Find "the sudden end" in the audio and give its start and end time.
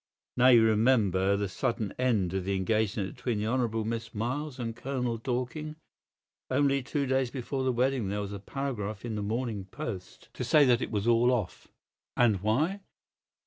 1.37-2.33